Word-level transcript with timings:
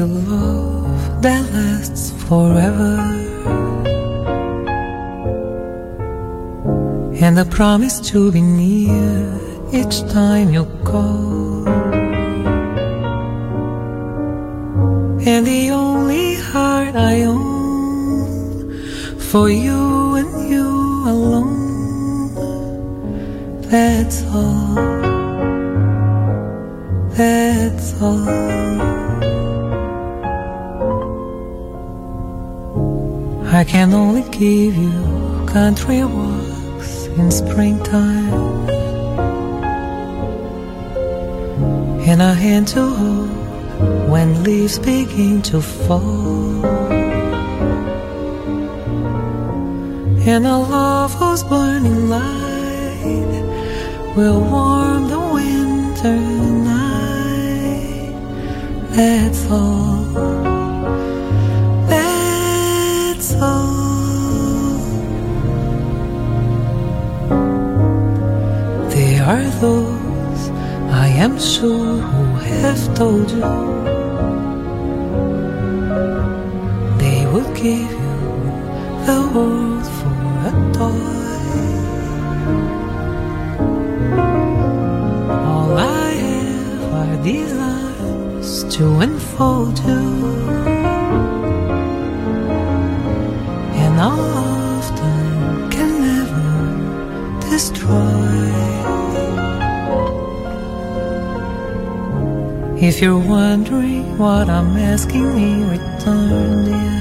Give 0.00 0.08
you 0.08 0.20
love 0.30 1.22
that 1.22 1.42
lasts 1.52 2.10
forever. 2.28 2.94
And 7.24 7.38
a 7.38 7.44
promise 7.44 8.00
to 8.10 8.32
be 8.32 8.40
near 8.40 9.38
each 9.72 10.00
time 10.10 10.52
you 10.52 10.64
call. 10.84 11.68
And 15.32 15.46
the 15.46 15.70
only 15.70 16.36
heart 16.36 16.94
I 16.96 17.24
own 17.24 18.72
for 19.18 19.50
you 19.50 19.79
when 44.20 44.44
leaves 44.44 44.78
begin 44.78 45.40
to 45.40 45.62
fall. 45.62 46.66
And 50.32 50.46
a 50.46 50.58
love 50.58 51.14
whose 51.14 51.42
burning 51.42 52.10
light 52.10 53.32
will 54.16 54.40
warm 54.54 55.08
the 55.14 55.22
winter 55.36 56.18
night. 56.74 58.12
That's 58.96 59.42
all. 59.50 60.04
That's 61.94 63.30
all. 63.40 63.70
There 68.94 69.22
are 69.32 69.50
those 69.64 70.42
I 71.06 71.08
am 71.24 71.38
sure 71.38 71.96
who 72.12 72.24
have 72.52 72.80
told 72.94 73.30
you 73.30 73.79
give 77.62 77.92
you 77.92 78.16
the 79.04 79.20
world 79.34 79.86
for 79.98 80.20
a 80.48 80.52
toy. 80.72 81.10
All 85.50 85.72
I 85.76 86.10
have 86.24 86.82
are 87.00 87.16
these 87.22 87.52
arms 87.52 88.64
to 88.74 88.84
enfold 89.02 89.78
you, 89.80 90.04
and 93.82 93.94
all 94.00 94.38
of 94.78 94.86
them 95.00 95.70
can 95.70 95.90
never 96.08 97.50
destroy. 97.50 98.48
If 102.88 103.02
you're 103.02 103.18
wondering 103.18 104.16
what 104.16 104.48
I'm 104.48 104.78
asking 104.78 105.26
me, 105.36 105.48
return 105.64 106.64
dear. 106.64 106.99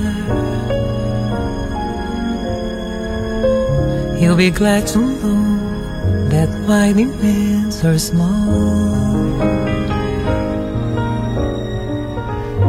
Be 4.39 4.49
glad 4.49 4.87
to 4.87 4.99
know 4.99 6.29
that 6.29 6.47
my 6.65 6.93
demands 6.93 7.83
are 7.83 7.99
small. 7.99 9.35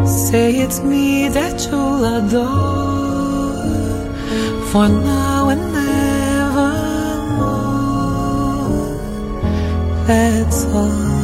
Say 0.04 0.56
it's 0.64 0.80
me 0.83 1.28
that 1.28 1.64
you'll 1.70 2.04
adore 2.16 3.62
for 4.72 4.88
now 4.88 5.50
and 5.50 5.76
evermore. 6.33 6.80
That's 10.09 10.64
all. 10.74 11.19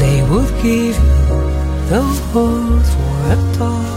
They 0.00 0.22
would 0.30 0.50
give 0.62 0.96
you 0.96 1.40
the 1.90 2.02
world 2.32 2.86
for 2.94 3.14
a 3.28 3.36
toy. 3.58 3.88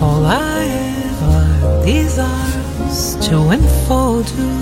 All 0.00 0.24
I 0.24 0.64
are 1.28 1.84
these 1.84 2.18
arms 2.18 3.16
to 3.28 3.36
enfold 3.50 4.28
you. 4.30 4.52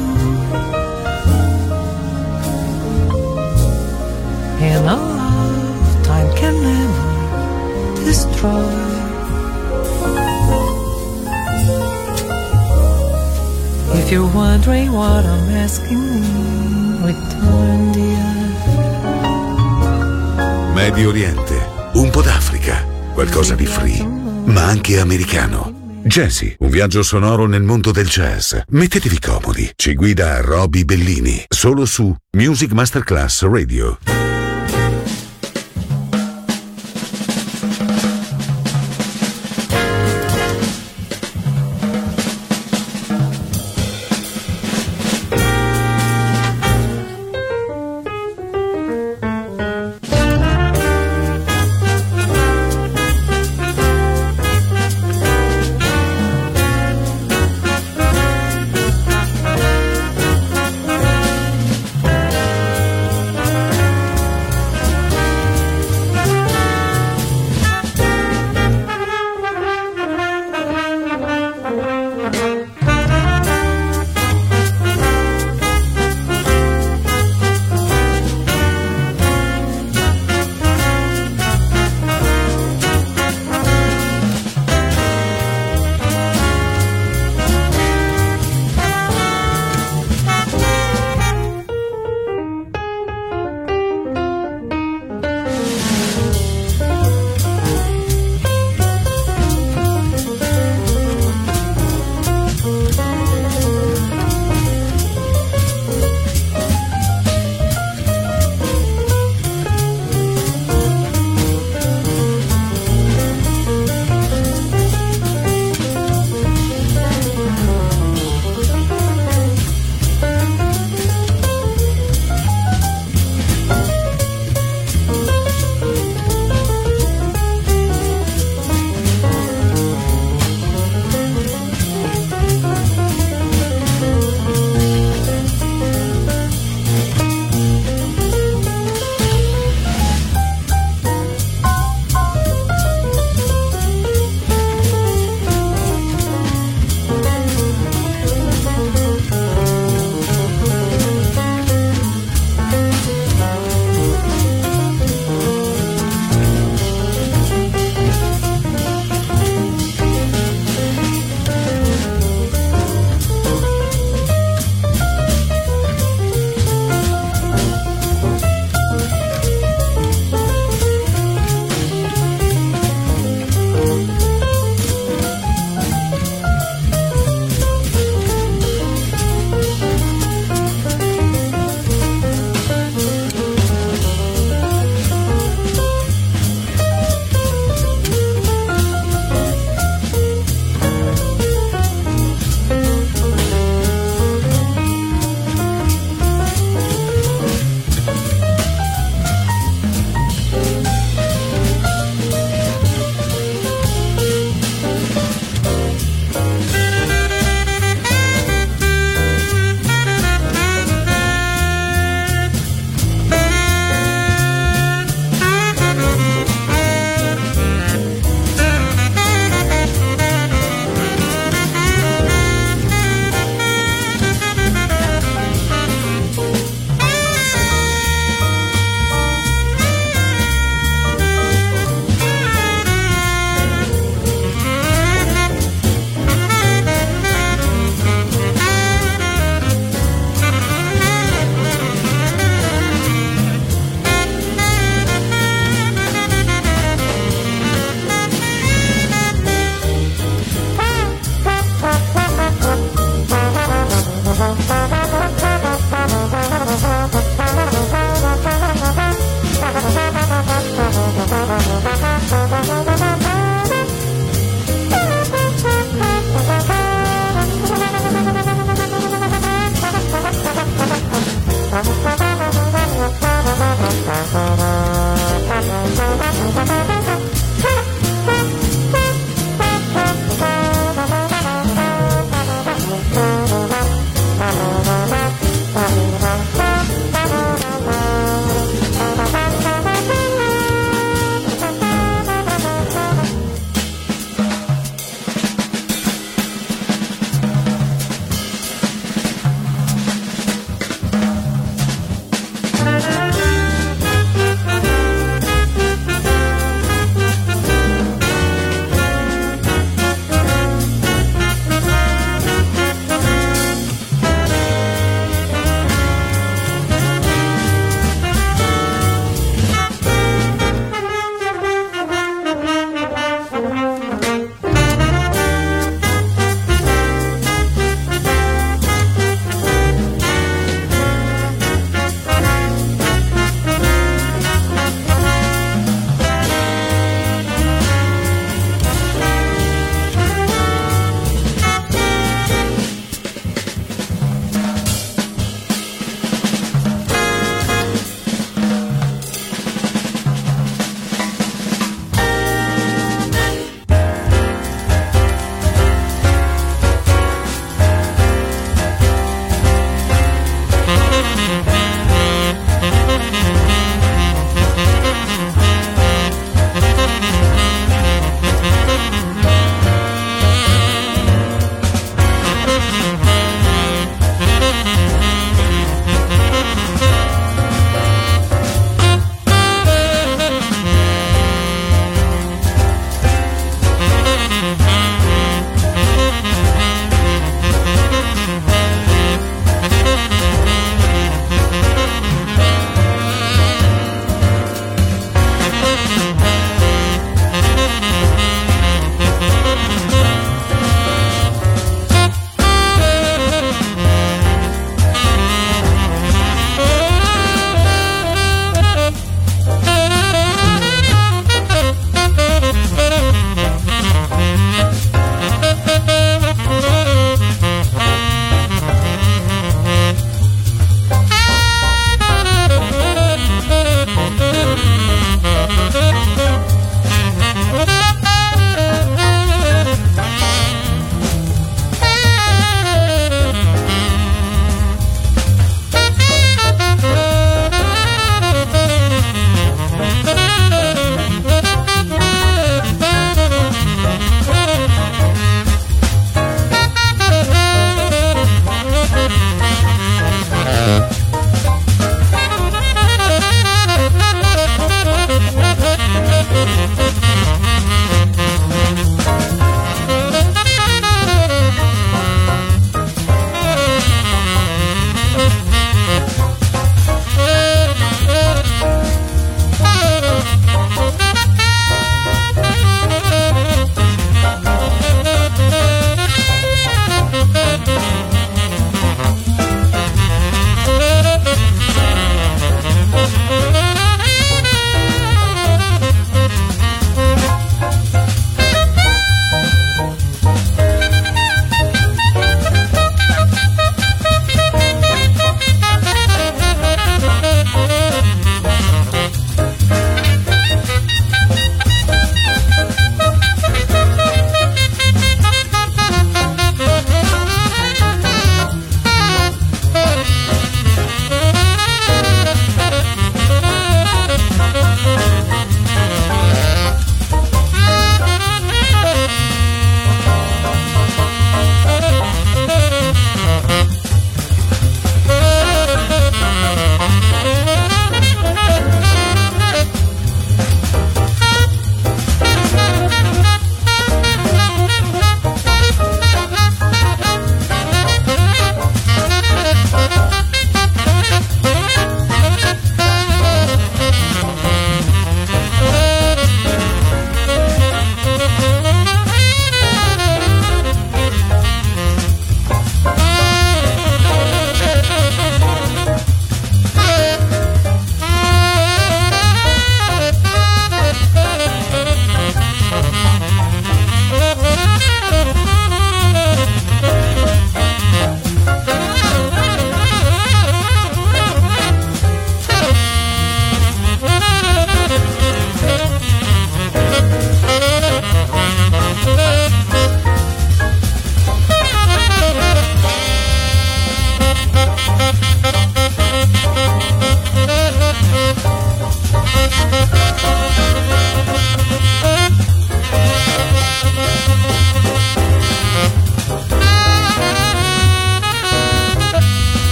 And 4.67 4.85
a 4.85 4.97
lifetime 4.97 6.31
can 6.37 6.55
never 6.61 8.05
destroy. 8.05 8.98
You're 14.11 14.27
wondering 14.33 14.91
what 14.91 15.27
I'm 15.27 15.55
asking 15.55 16.23
return. 17.05 17.93
Medio 20.75 21.11
Oriente, 21.11 21.91
un 21.93 22.09
po' 22.09 22.23
d'Africa, 22.23 22.87
qualcosa 23.13 23.55
di 23.55 23.67
free, 23.67 24.03
ma 24.47 24.65
anche 24.65 24.99
americano. 24.99 26.01
Jazzy, 26.05 26.57
un 26.61 26.71
viaggio 26.71 27.03
sonoro 27.03 27.47
nel 27.47 27.63
mondo 27.63 27.91
del 27.91 28.07
jazz. 28.07 28.55
Mettetevi 28.69 29.19
comodi. 29.19 29.71
Ci 29.77 29.95
guida 29.95 30.41
Roby 30.41 30.85
Bellini, 30.85 31.45
solo 31.47 31.85
su 31.85 32.15
Music 32.35 32.73
Masterclass 32.73 33.43
Radio. 33.43 33.99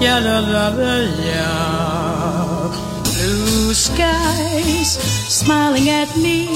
Ya. 0.00 0.20
Blue 3.02 3.74
skies 3.74 4.90
smiling 5.28 5.88
at 5.88 6.16
me. 6.16 6.46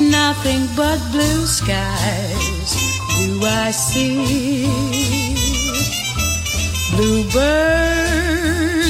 Nothing 0.00 0.68
but 0.76 1.00
blue 1.10 1.46
skies 1.46 2.76
do 3.18 3.40
I 3.42 3.72
see. 3.72 4.66
Bluebirds 6.94 7.36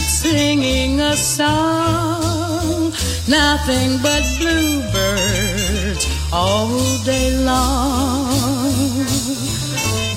singing 0.07 1.01
a 1.01 1.17
song. 1.17 2.93
Nothing 3.27 3.99
but 4.03 4.23
bluebirds 4.39 6.07
all 6.33 6.69
day 7.05 7.31
long. 7.45 8.69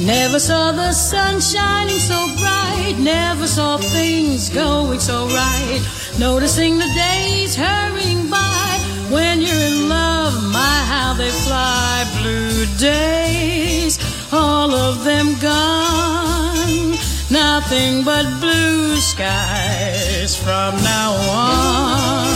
Never 0.05 0.39
saw 0.39 0.71
the 0.71 0.93
sun 0.93 1.39
shining 1.39 1.99
so 1.99 2.25
bright. 2.39 2.95
Never 2.97 3.45
saw 3.45 3.77
things 3.77 4.49
going 4.49 4.99
so 4.99 5.27
right. 5.27 5.81
Noticing 6.17 6.79
the 6.79 6.91
days 6.95 7.55
hurrying 7.55 8.27
by. 8.27 8.79
When 9.11 9.41
you're 9.41 9.55
in 9.55 9.89
love, 9.89 10.33
my 10.51 10.77
how 10.93 11.13
they 11.13 11.29
fly. 11.29 12.05
Blue 12.19 12.65
days, 12.77 13.99
all 14.33 14.73
of 14.73 15.03
them 15.03 15.35
gone. 15.39 16.97
Nothing 17.29 18.03
but 18.03 18.25
blue 18.39 18.95
skies 18.97 20.35
from 20.35 20.75
now 20.81 21.13
on. 21.29 22.27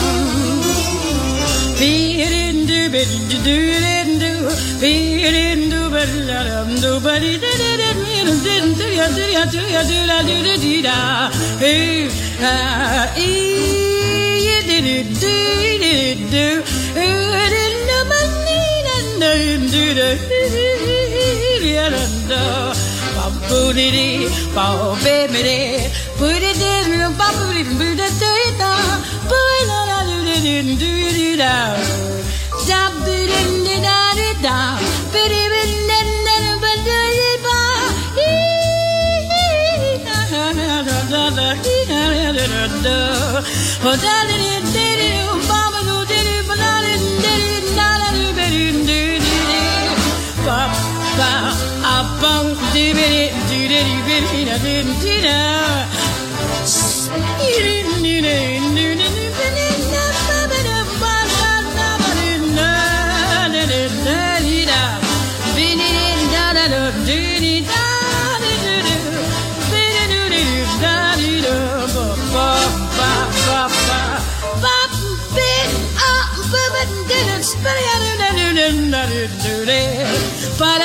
Feedin' 1.78 2.68
do 2.68 2.90
do 3.44 4.05
do 4.36 4.42
do 4.42 4.50
do 4.50 4.56
feedin' 4.80 5.70
do 5.70 5.90
but 5.90 6.08
do 6.82 7.00
but 7.00 7.24
it 7.24 7.42
didn't 7.42 8.44
didn't 8.44 8.78
do 8.78 8.88
ya 8.88 9.08
do 9.08 9.22
ya 9.22 9.46
do 9.46 9.60
ya 9.60 9.84
do 9.84 10.06
la 10.08 10.22
do 10.22 10.44
do 10.44 10.58
do 10.58 10.82
da 10.82 11.30
hey 11.60 12.10
ah 12.42 13.14
ee 13.18 14.48
you 14.48 14.62
did 14.64 14.86
it 14.86 15.20
do 15.20 15.28
it. 15.28 15.80
did 15.80 15.84
it 15.84 16.18
Didn't 16.18 16.32
do 16.32 16.64
it 16.96 17.50
didn't 17.50 17.88
know 17.88 18.04
my 18.12 18.24
need 18.46 18.88
and 18.96 19.22
do 19.22 19.94
do 19.94 20.08
do 20.52 21.68
ya 21.68 21.90
do 21.90 22.76
Put 23.48 23.78
it 23.78 23.94
in, 23.94 24.54
pop 24.56 24.98
baby, 25.04 25.92
put 26.18 26.42
it 26.42 26.58
in, 26.58 27.14
pop 27.16 27.36
it 27.52 27.68
in, 27.68 27.78
put 27.78 28.00
it 28.00 28.22
in, 28.22 28.58
put 29.30 29.50
it 29.60 29.70
on, 29.70 30.06
do 30.08 30.18
it 30.28 30.46
in, 30.46 30.78
do 30.78 30.86
it 30.86 31.38
down. 31.38 32.25
In, 34.18 34.42
then, 34.42 34.96
but 80.58 80.85